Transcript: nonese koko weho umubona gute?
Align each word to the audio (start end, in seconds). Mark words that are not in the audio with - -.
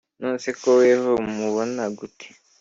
nonese 0.19 0.49
koko 0.55 0.69
weho 0.79 1.09
umubona 1.27 1.83
gute? 1.97 2.27